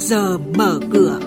giờ 0.00 0.38
mở 0.38 0.80
cửa. 0.92 1.20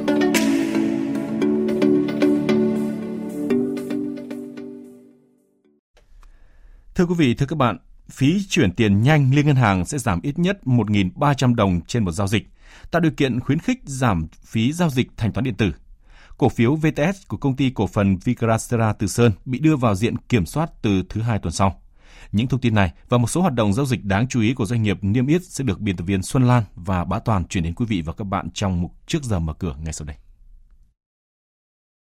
Thưa 6.96 7.05
quý 7.05 7.15
vị, 7.17 7.33
thưa 7.33 7.46
các 7.46 7.57
bạn, 7.57 7.78
phí 8.09 8.46
chuyển 8.49 8.71
tiền 8.71 9.01
nhanh 9.01 9.31
liên 9.36 9.46
ngân 9.46 9.55
hàng 9.55 9.86
sẽ 9.86 9.97
giảm 9.97 10.21
ít 10.21 10.39
nhất 10.39 10.59
1.300 10.65 11.55
đồng 11.55 11.81
trên 11.87 12.05
một 12.05 12.12
giao 12.12 12.28
dịch, 12.28 12.47
tạo 12.91 12.99
điều 12.99 13.12
kiện 13.12 13.40
khuyến 13.40 13.59
khích 13.59 13.79
giảm 13.86 14.28
phí 14.46 14.74
giao 14.74 14.90
dịch 14.90 15.08
thanh 15.17 15.31
toán 15.31 15.44
điện 15.44 15.55
tử. 15.55 15.71
Cổ 16.38 16.49
phiếu 16.49 16.76
VTS 16.76 17.27
của 17.27 17.38
công 17.38 17.55
ty 17.55 17.70
cổ 17.70 17.88
phần 17.88 18.17
Vigrasera 18.17 18.94
Từ 18.94 19.08
Sơn 19.08 19.31
bị 19.45 19.59
đưa 19.59 19.76
vào 19.76 19.95
diện 19.95 20.17
kiểm 20.17 20.45
soát 20.45 20.70
từ 20.81 21.03
thứ 21.09 21.21
hai 21.21 21.40
tuần 21.40 21.52
sau. 21.53 21.83
Những 22.31 22.48
thông 22.48 22.59
tin 22.59 22.76
này 22.76 22.91
và 23.09 23.17
một 23.17 23.30
số 23.30 23.41
hoạt 23.41 23.53
động 23.53 23.73
giao 23.73 23.85
dịch 23.85 24.05
đáng 24.05 24.27
chú 24.27 24.41
ý 24.41 24.53
của 24.53 24.66
doanh 24.66 24.84
nghiệp 24.84 24.98
niêm 25.02 25.27
yết 25.27 25.44
sẽ 25.44 25.63
được 25.63 25.80
biên 25.80 25.98
tập 25.98 26.03
viên 26.03 26.23
Xuân 26.23 26.48
Lan 26.48 26.63
và 26.76 27.04
Bá 27.04 27.20
Toàn 27.20 27.46
chuyển 27.48 27.63
đến 27.63 27.73
quý 27.73 27.86
vị 27.86 28.02
và 28.02 28.13
các 28.13 28.23
bạn 28.23 28.49
trong 28.54 28.82
mục 28.82 28.91
trước 29.08 29.23
giờ 29.23 29.40
mở 29.40 29.54
cửa 29.54 29.76
ngay 29.84 29.94
sau 29.94 30.05
đây. 30.05 30.16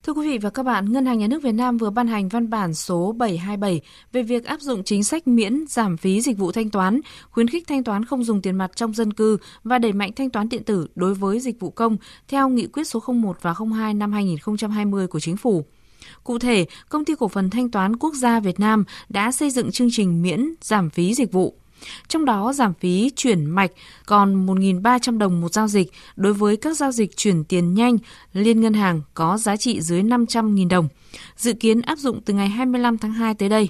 Thưa 0.05 0.12
quý 0.12 0.29
vị 0.30 0.38
và 0.38 0.51
các 0.51 0.62
bạn, 0.62 0.93
Ngân 0.93 1.06
hàng 1.06 1.19
Nhà 1.19 1.27
nước 1.27 1.43
Việt 1.43 1.52
Nam 1.52 1.77
vừa 1.77 1.91
ban 1.91 2.06
hành 2.06 2.29
văn 2.29 2.51
bản 2.51 2.74
số 2.74 3.12
727 3.12 3.80
về 4.12 4.23
việc 4.23 4.45
áp 4.45 4.60
dụng 4.60 4.84
chính 4.84 5.05
sách 5.05 5.29
miễn 5.29 5.65
giảm 5.69 5.96
phí 5.96 6.21
dịch 6.21 6.38
vụ 6.38 6.52
thanh 6.52 6.71
toán, 6.71 7.01
khuyến 7.30 7.48
khích 7.48 7.68
thanh 7.68 7.84
toán 7.84 8.05
không 8.05 8.24
dùng 8.24 8.43
tiền 8.43 8.57
mặt 8.57 8.71
trong 8.74 8.95
dân 8.95 9.12
cư 9.12 9.38
và 9.65 9.79
đẩy 9.79 9.93
mạnh 9.93 10.10
thanh 10.16 10.30
toán 10.30 10.48
điện 10.48 10.65
tử 10.65 10.87
đối 10.95 11.15
với 11.15 11.41
dịch 11.41 11.60
vụ 11.60 11.71
công 11.71 11.96
theo 12.29 12.48
nghị 12.48 12.66
quyết 12.66 12.84
số 12.84 13.02
01 13.07 13.37
và 13.43 13.55
02 13.73 13.95
năm 13.95 14.12
2020 14.12 15.07
của 15.07 15.21
Chính 15.21 15.37
phủ. 15.37 15.65
Cụ 16.24 16.38
thể, 16.38 16.66
Công 16.88 17.04
ty 17.04 17.14
Cổ 17.18 17.28
phần 17.28 17.50
Thanh 17.50 17.70
toán 17.70 17.96
Quốc 17.96 18.14
gia 18.14 18.40
Việt 18.40 18.60
Nam 18.60 18.84
đã 19.09 19.32
xây 19.32 19.50
dựng 19.50 19.70
chương 19.70 19.88
trình 19.92 20.23
miễn 20.23 20.54
giảm 20.60 20.90
phí 20.90 21.14
dịch 21.14 21.32
vụ. 21.32 21.54
Trong 22.09 22.24
đó 22.24 22.52
giảm 22.52 22.74
phí 22.74 23.10
chuyển 23.16 23.45
mạch 23.45 23.70
còn 24.06 24.46
1.300 24.46 25.18
đồng 25.18 25.40
một 25.40 25.52
giao 25.52 25.68
dịch 25.68 25.92
đối 26.16 26.32
với 26.32 26.56
các 26.56 26.76
giao 26.76 26.92
dịch 26.92 27.16
chuyển 27.16 27.45
tiền 27.45 27.74
nhanh 27.74 27.98
liên 28.32 28.60
ngân 28.60 28.74
hàng 28.74 29.02
có 29.15 29.38
giá 29.38 29.57
trị 29.57 29.80
dưới 29.80 30.02
500.000 30.02 30.68
đồng. 30.68 30.88
Dự 31.37 31.52
kiến 31.52 31.80
áp 31.80 31.98
dụng 31.98 32.20
từ 32.24 32.35
ngày 32.35 32.48
25 32.48 32.98
tháng 32.98 33.12
2 33.12 33.35
tới 33.35 33.48
đây. 33.48 33.68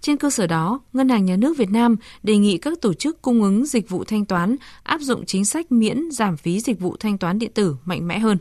Trên 0.00 0.16
cơ 0.16 0.30
sở 0.30 0.46
đó, 0.46 0.80
Ngân 0.92 1.08
hàng 1.08 1.24
Nhà 1.24 1.36
nước 1.36 1.56
Việt 1.56 1.70
Nam 1.70 1.96
đề 2.22 2.36
nghị 2.36 2.58
các 2.58 2.80
tổ 2.80 2.94
chức 2.94 3.22
cung 3.22 3.42
ứng 3.42 3.66
dịch 3.66 3.88
vụ 3.88 4.04
thanh 4.04 4.24
toán 4.24 4.56
áp 4.82 5.00
dụng 5.00 5.26
chính 5.26 5.44
sách 5.44 5.72
miễn 5.72 6.10
giảm 6.10 6.36
phí 6.36 6.60
dịch 6.60 6.80
vụ 6.80 6.96
thanh 7.00 7.18
toán 7.18 7.38
điện 7.38 7.50
tử 7.54 7.76
mạnh 7.84 8.08
mẽ 8.08 8.18
hơn. 8.18 8.38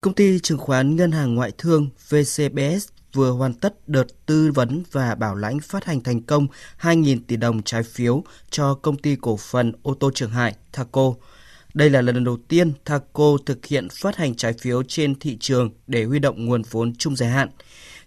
Công 0.00 0.14
ty 0.14 0.38
chứng 0.38 0.58
khoán 0.58 0.96
Ngân 0.96 1.12
hàng 1.12 1.34
Ngoại 1.34 1.52
thương 1.58 1.88
VCBS 2.08 2.88
vừa 3.12 3.30
hoàn 3.30 3.54
tất 3.54 3.88
đợt 3.88 4.06
tư 4.26 4.52
vấn 4.54 4.82
và 4.92 5.14
bảo 5.14 5.34
lãnh 5.34 5.60
phát 5.60 5.84
hành 5.84 6.02
thành 6.02 6.22
công 6.22 6.46
2.000 6.80 7.20
tỷ 7.26 7.36
đồng 7.36 7.62
trái 7.62 7.82
phiếu 7.82 8.24
cho 8.50 8.74
công 8.74 8.98
ty 8.98 9.16
cổ 9.16 9.36
phần 9.36 9.72
ô 9.82 9.94
tô 9.94 10.10
Trường 10.14 10.30
Hải 10.30 10.56
Thaco. 10.72 11.14
Đây 11.74 11.90
là 11.90 12.00
lần 12.00 12.24
đầu 12.24 12.38
tiên 12.48 12.72
Thaco 12.84 13.36
thực 13.46 13.66
hiện 13.66 13.88
phát 13.88 14.16
hành 14.16 14.34
trái 14.34 14.52
phiếu 14.52 14.82
trên 14.82 15.18
thị 15.18 15.36
trường 15.40 15.70
để 15.86 16.04
huy 16.04 16.18
động 16.18 16.46
nguồn 16.46 16.62
vốn 16.70 16.94
trung 16.94 17.16
dài 17.16 17.30
hạn. 17.30 17.48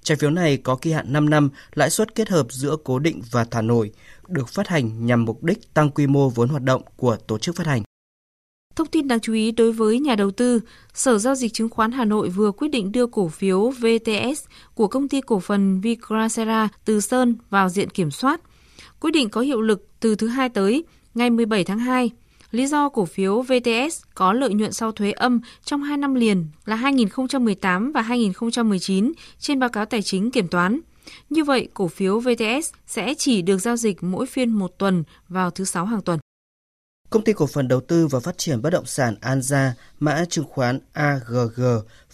Trái 0.04 0.18
phiếu 0.18 0.30
này 0.30 0.58
có 0.58 0.76
kỳ 0.76 0.92
hạn 0.92 1.14
5 1.14 1.30
năm, 1.30 1.50
lãi 1.74 1.90
suất 1.90 2.16
kết 2.16 2.30
hợp 2.30 2.48
giữa 2.50 2.76
cố 2.84 3.00
định 3.00 3.22
và 3.32 3.44
thả 3.44 3.62
nổi, 3.62 3.92
được 4.28 4.50
phát 4.50 4.68
hành 4.68 5.06
nhằm 5.06 5.26
mục 5.26 5.44
đích 5.44 5.74
tăng 5.74 5.90
quy 5.90 6.08
mô 6.08 6.30
vốn 6.30 6.50
hoạt 6.50 6.64
động 6.64 6.82
của 6.96 7.18
tổ 7.28 7.38
chức 7.38 7.56
phát 7.56 7.68
hành. 7.68 7.84
Thông 8.80 8.88
tin 8.88 9.08
đáng 9.08 9.20
chú 9.20 9.34
ý 9.34 9.52
đối 9.52 9.72
với 9.72 10.00
nhà 10.00 10.16
đầu 10.16 10.32
tư, 10.32 10.62
Sở 10.94 11.18
Giao 11.18 11.36
dịch 11.36 11.54
Chứng 11.54 11.70
khoán 11.70 11.92
Hà 11.92 12.06
Nội 12.06 12.30
vừa 12.30 12.52
quyết 12.52 12.68
định 12.68 12.92
đưa 12.92 13.08
cổ 13.08 13.28
phiếu 13.28 13.70
VTS 13.70 14.46
của 14.74 14.88
công 14.88 15.08
ty 15.08 15.22
cổ 15.22 15.40
phần 15.40 15.82
Vicracera 15.82 16.70
Từ 16.86 17.02
Sơn 17.02 17.36
vào 17.50 17.70
diện 17.70 17.90
kiểm 17.90 18.12
soát. 18.12 18.42
Quyết 19.00 19.12
định 19.12 19.30
có 19.30 19.42
hiệu 19.42 19.62
lực 19.62 19.88
từ 20.00 20.16
thứ 20.16 20.28
hai 20.28 20.50
tới, 20.50 20.84
ngày 21.16 21.30
17 21.30 21.64
tháng 21.64 21.80
2. 21.80 22.12
Lý 22.52 22.68
do 22.68 22.90
cổ 22.90 23.06
phiếu 23.06 23.42
VTS 23.42 24.02
có 24.16 24.34
lợi 24.34 24.54
nhuận 24.54 24.74
sau 24.74 24.92
thuế 24.92 25.12
âm 25.12 25.40
trong 25.64 25.84
2 25.84 25.98
năm 25.98 26.16
liền 26.16 26.46
là 26.66 26.76
2018 26.76 27.92
và 27.92 28.02
2019 28.02 29.12
trên 29.40 29.60
báo 29.60 29.70
cáo 29.70 29.86
tài 29.86 30.02
chính 30.02 30.32
kiểm 30.32 30.48
toán. 30.48 30.80
Như 31.30 31.44
vậy, 31.44 31.68
cổ 31.74 31.88
phiếu 31.88 32.20
VTS 32.20 32.74
sẽ 32.88 33.14
chỉ 33.14 33.42
được 33.42 33.58
giao 33.58 33.78
dịch 33.78 34.04
mỗi 34.04 34.26
phiên 34.26 34.52
một 34.52 34.78
tuần 34.78 35.04
vào 35.30 35.52
thứ 35.52 35.64
Sáu 35.64 35.86
hàng 35.86 36.02
tuần. 36.02 36.20
Công 37.10 37.24
ty 37.24 37.34
cổ 37.34 37.48
phần 37.48 37.68
đầu 37.68 37.82
tư 37.82 38.08
và 38.08 38.20
phát 38.20 38.38
triển 38.38 38.62
bất 38.62 38.70
động 38.70 38.86
sản 38.86 39.16
Anza, 39.22 39.72
mã 40.00 40.26
chứng 40.30 40.46
khoán 40.50 40.80
AGG, 40.94 41.62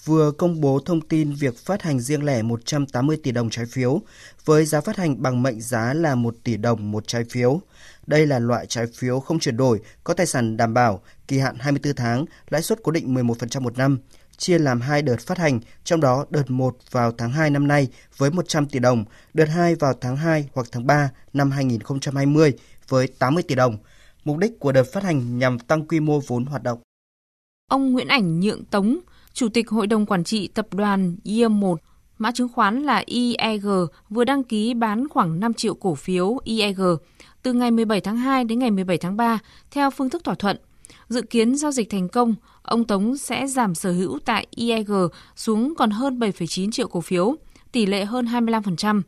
vừa 0.06 0.32
công 0.32 0.62
bố 0.62 0.80
thông 0.86 1.02
tin 1.02 1.34
việc 1.34 1.58
phát 1.58 1.82
hành 1.82 2.00
riêng 2.00 2.24
lẻ 2.24 2.42
180 2.42 3.18
tỷ 3.24 3.32
đồng 3.32 3.50
trái 3.50 3.66
phiếu, 3.66 4.02
với 4.46 4.66
giá 4.66 4.82
phát 4.82 4.98
hành 4.98 5.22
bằng 5.22 5.44
mệnh 5.44 5.62
giá 5.62 5.94
là 5.94 6.16
1 6.16 6.36
tỷ 6.44 6.58
đồng 6.58 6.92
một 6.92 7.08
trái 7.08 7.24
phiếu. 7.30 7.60
Đây 8.08 8.26
là 8.26 8.40
loại 8.40 8.66
trái 8.66 8.86
phiếu 8.88 9.20
không 9.20 9.40
chuyển 9.40 9.58
đổi, 9.58 9.80
có 10.04 10.14
tài 10.14 10.26
sản 10.26 10.58
đảm 10.58 10.74
bảo, 10.74 11.02
kỳ 11.28 11.40
hạn 11.40 11.56
24 11.60 11.96
tháng, 11.96 12.26
lãi 12.50 12.62
suất 12.62 12.80
cố 12.84 12.92
định 12.92 13.14
11% 13.14 13.62
một 13.62 13.78
năm, 13.78 14.00
chia 14.38 14.60
làm 14.60 14.82
hai 14.82 15.02
đợt 15.02 15.20
phát 15.20 15.38
hành, 15.38 15.60
trong 15.84 16.00
đó 16.00 16.26
đợt 16.30 16.52
1 16.52 16.78
vào 16.92 17.12
tháng 17.12 17.32
2 17.32 17.50
năm 17.50 17.68
nay 17.68 17.88
với 18.18 18.32
100 18.32 18.66
tỷ 18.66 18.80
đồng, 18.80 19.06
đợt 19.34 19.50
2 19.50 19.76
vào 19.76 19.94
tháng 20.02 20.18
2 20.18 20.50
hoặc 20.54 20.68
tháng 20.72 20.88
3 20.88 21.10
năm 21.34 21.52
2020 21.52 22.54
với 22.88 23.08
80 23.08 23.44
tỷ 23.48 23.56
đồng– 23.56 23.78
Mục 24.26 24.38
đích 24.38 24.60
của 24.60 24.72
đợt 24.72 24.84
phát 24.84 25.04
hành 25.04 25.38
nhằm 25.38 25.60
tăng 25.60 25.88
quy 25.88 26.00
mô 26.00 26.20
vốn 26.28 26.46
hoạt 26.46 26.64
động. 26.64 26.80
Ông 27.72 27.92
Nguyễn 27.92 28.08
Ảnh 28.08 28.40
Nhượng 28.40 28.66
Tống, 28.66 29.00
Chủ 29.34 29.50
tịch 29.50 29.70
Hội 29.70 29.88
đồng 29.88 30.06
Quản 30.06 30.24
trị 30.24 30.48
Tập 30.48 30.74
đoàn 30.74 31.16
IE1, 31.24 31.76
mã 32.18 32.32
chứng 32.32 32.50
khoán 32.50 32.84
là 32.84 33.04
IEG, 33.06 33.66
vừa 34.10 34.24
đăng 34.24 34.44
ký 34.44 34.74
bán 34.74 35.08
khoảng 35.08 35.40
5 35.40 35.54
triệu 35.54 35.74
cổ 35.74 35.96
phiếu 35.96 36.38
IEG 36.44 36.82
từ 37.44 37.54
ngày 37.54 37.72
17 37.72 38.02
tháng 38.02 38.18
2 38.18 38.44
đến 38.44 38.60
ngày 38.60 38.72
17 38.72 38.98
tháng 38.98 39.18
3 39.18 39.40
theo 39.72 39.90
phương 39.92 40.10
thức 40.10 40.24
thỏa 40.24 40.36
thuận. 40.36 40.58
Dự 41.08 41.22
kiến 41.22 41.56
giao 41.56 41.72
dịch 41.72 41.90
thành 41.90 42.10
công, 42.10 42.36
ông 42.62 42.84
Tống 42.84 43.18
sẽ 43.18 43.48
giảm 43.48 43.76
sở 43.76 43.92
hữu 43.92 44.20
tại 44.26 44.48
IEG 44.50 44.92
xuống 45.36 45.74
còn 45.78 45.90
hơn 45.92 46.20
7,9 46.20 46.72
triệu 46.72 46.88
cổ 46.88 47.02
phiếu, 47.02 47.36
tỷ 47.72 47.86
lệ 47.86 48.06
hơn 48.06 48.26
25%. 48.26 49.02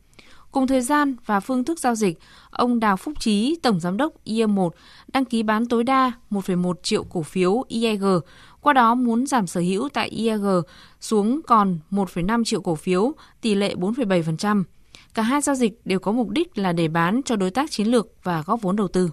Cùng 0.57 0.67
thời 0.67 0.81
gian 0.81 1.15
và 1.25 1.39
phương 1.39 1.63
thức 1.63 1.79
giao 1.79 1.95
dịch, 1.95 2.19
ông 2.49 2.79
Đào 2.79 2.97
Phúc 2.97 3.13
Trí, 3.19 3.59
Tổng 3.63 3.79
Giám 3.79 3.97
đốc 3.97 4.13
IE1, 4.25 4.69
đăng 5.13 5.25
ký 5.25 5.43
bán 5.43 5.65
tối 5.65 5.83
đa 5.83 6.11
1,1 6.31 6.73
triệu 6.83 7.03
cổ 7.03 7.21
phiếu 7.21 7.63
IEG, 7.67 8.03
qua 8.61 8.73
đó 8.73 8.95
muốn 8.95 9.27
giảm 9.27 9.47
sở 9.47 9.61
hữu 9.61 9.89
tại 9.89 10.09
IEG 10.09 10.45
xuống 10.99 11.41
còn 11.47 11.79
1,5 11.91 12.43
triệu 12.43 12.61
cổ 12.61 12.75
phiếu, 12.75 13.11
tỷ 13.41 13.55
lệ 13.55 13.75
4,7%. 13.75 14.63
Cả 15.13 15.21
hai 15.21 15.41
giao 15.41 15.55
dịch 15.55 15.81
đều 15.85 15.99
có 15.99 16.11
mục 16.11 16.29
đích 16.29 16.57
là 16.57 16.73
để 16.73 16.87
bán 16.87 17.21
cho 17.25 17.35
đối 17.35 17.51
tác 17.51 17.71
chiến 17.71 17.87
lược 17.87 18.07
và 18.23 18.43
góp 18.45 18.61
vốn 18.61 18.75
đầu 18.75 18.87
tư. 18.87 19.09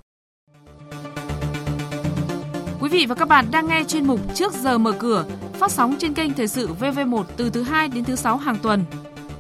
Quý 2.81 2.89
vị 2.89 3.07
và 3.09 3.15
các 3.15 3.29
bạn 3.29 3.47
đang 3.51 3.67
nghe 3.67 3.85
chuyên 3.85 4.07
mục 4.07 4.21
Trước 4.35 4.53
giờ 4.53 4.79
mở 4.79 4.93
cửa, 4.93 5.25
phát 5.53 5.71
sóng 5.71 5.97
trên 5.99 6.15
kênh 6.15 6.35
Thời 6.35 6.49
sự 6.49 6.69
VV1 6.81 7.25
từ 7.37 7.51
thứ 7.51 7.63
2 7.63 7.89
đến 7.89 8.05
thứ 8.05 8.17
6 8.17 8.37
hàng 8.37 8.57
tuần. 8.63 8.85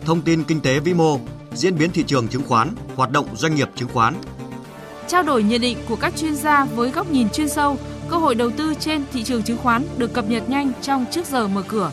Thông 0.04 0.22
tin 0.22 0.44
kinh 0.44 0.60
tế 0.60 0.80
vĩ 0.80 0.94
mô, 0.94 1.18
diễn 1.54 1.78
biến 1.78 1.90
thị 1.90 2.04
trường 2.06 2.28
chứng 2.28 2.42
khoán, 2.42 2.70
hoạt 2.94 3.10
động 3.10 3.36
doanh 3.36 3.54
nghiệp 3.54 3.68
chứng 3.74 3.88
khoán. 3.88 4.14
Trao 5.08 5.22
đổi 5.22 5.42
nhận 5.42 5.60
định 5.60 5.78
của 5.88 5.96
các 5.96 6.16
chuyên 6.16 6.34
gia 6.34 6.64
với 6.64 6.90
góc 6.90 7.10
nhìn 7.10 7.28
chuyên 7.30 7.48
sâu, 7.48 7.78
cơ 8.08 8.16
hội 8.16 8.34
đầu 8.34 8.50
tư 8.50 8.74
trên 8.80 9.02
thị 9.12 9.22
trường 9.22 9.42
chứng 9.42 9.58
khoán 9.58 9.86
được 9.98 10.12
cập 10.12 10.28
nhật 10.28 10.48
nhanh 10.48 10.72
trong 10.82 11.04
trước 11.10 11.26
giờ 11.26 11.48
mở 11.48 11.62
cửa. 11.68 11.92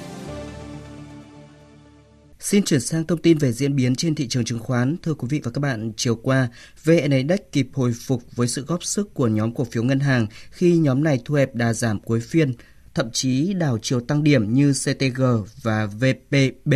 Xin 2.39 2.63
chuyển 2.63 2.81
sang 2.81 3.07
thông 3.07 3.21
tin 3.21 3.37
về 3.37 3.51
diễn 3.51 3.75
biến 3.75 3.95
trên 3.95 4.15
thị 4.15 4.27
trường 4.27 4.45
chứng 4.45 4.59
khoán. 4.59 4.95
Thưa 5.03 5.13
quý 5.13 5.27
vị 5.31 5.41
và 5.43 5.51
các 5.51 5.59
bạn, 5.59 5.91
chiều 5.97 6.15
qua, 6.15 6.47
VN 6.83 7.11
Index 7.11 7.39
kịp 7.51 7.69
hồi 7.73 7.93
phục 8.07 8.23
với 8.35 8.47
sự 8.47 8.65
góp 8.65 8.83
sức 8.83 9.13
của 9.13 9.27
nhóm 9.27 9.53
cổ 9.53 9.63
phiếu 9.63 9.83
ngân 9.83 9.99
hàng 9.99 10.27
khi 10.51 10.77
nhóm 10.77 11.03
này 11.03 11.19
thu 11.25 11.35
hẹp 11.35 11.55
đà 11.55 11.73
giảm 11.73 11.99
cuối 11.99 12.19
phiên, 12.19 12.53
thậm 12.93 13.11
chí 13.13 13.53
đảo 13.53 13.77
chiều 13.81 13.99
tăng 13.99 14.23
điểm 14.23 14.53
như 14.53 14.73
CTG 14.73 15.21
và 15.61 15.85
VPB 15.85 16.73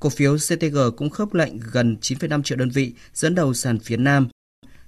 Cổ 0.00 0.08
phiếu 0.08 0.36
CTG 0.36 0.78
cũng 0.96 1.10
khớp 1.10 1.34
lệnh 1.34 1.52
gần 1.72 1.96
9,5 2.00 2.42
triệu 2.42 2.58
đơn 2.58 2.70
vị, 2.70 2.92
dẫn 3.14 3.34
đầu 3.34 3.54
sàn 3.54 3.78
phía 3.78 3.96
Nam. 3.96 4.28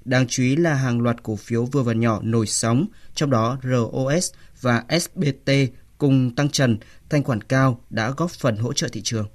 Đáng 0.04 0.26
chú 0.28 0.42
ý 0.42 0.56
là 0.56 0.74
hàng 0.74 1.00
loạt 1.00 1.22
cổ 1.22 1.36
phiếu 1.36 1.64
vừa 1.64 1.82
và 1.82 1.92
nhỏ 1.92 2.20
nổi 2.22 2.46
sóng, 2.46 2.86
trong 3.14 3.30
đó 3.30 3.58
ROS 3.62 4.32
và 4.60 4.84
SBT 5.00 5.50
cùng 5.98 6.34
tăng 6.34 6.48
trần, 6.48 6.78
thanh 7.10 7.24
khoản 7.24 7.40
cao 7.40 7.80
đã 7.90 8.10
góp 8.10 8.30
phần 8.30 8.56
hỗ 8.56 8.72
trợ 8.72 8.88
thị 8.92 9.00
trường. 9.04 9.26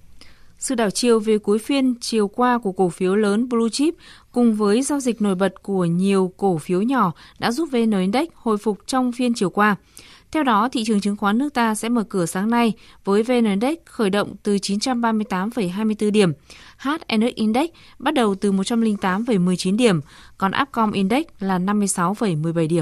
Sự 0.60 0.76
đảo 0.76 0.90
chiều 0.90 1.20
về 1.20 1.38
cuối 1.38 1.60
phiên 1.60 1.96
chiều 2.02 2.28
qua 2.28 2.58
của 2.58 2.72
cổ 2.72 2.90
phiếu 2.90 3.16
lớn 3.16 3.50
Blue 3.50 3.70
Chip 3.72 3.94
cùng 4.32 4.56
với 4.56 4.82
giao 4.82 5.00
dịch 5.00 5.22
nổi 5.22 5.36
bật 5.36 5.64
của 5.64 5.86
nhiều 5.86 6.34
cổ 6.38 6.58
phiếu 6.58 6.82
nhỏ 6.82 7.12
đã 7.40 7.52
giúp 7.52 7.70
VN 7.72 7.92
Index 7.92 8.28
hồi 8.34 8.58
phục 8.58 8.80
trong 8.86 9.12
phiên 9.12 9.34
chiều 9.34 9.50
qua. 9.50 9.76
Theo 10.34 10.44
đó, 10.44 10.70
thị 10.72 10.84
trường 10.84 11.02
chứng 11.02 11.16
khoán 11.16 11.38
nước 11.38 11.54
ta 11.54 11.76
sẽ 11.76 11.90
mở 11.90 12.04
cửa 12.04 12.26
sáng 12.26 12.50
nay 12.50 12.74
với 13.06 13.24
VN 13.24 13.46
Index 13.46 13.78
khởi 13.86 14.10
động 14.10 14.36
từ 14.44 14.56
938,24 14.56 16.12
điểm, 16.12 16.34
HNX 16.78 17.36
Index 17.36 17.70
bắt 18.00 18.14
đầu 18.14 18.36
từ 18.36 18.52
108,19 18.52 19.78
điểm, 19.78 20.02
còn 20.38 20.52
Upcom 20.62 20.92
Index 20.92 21.24
là 21.40 21.60
56,17 21.60 22.68
điểm. 22.68 22.82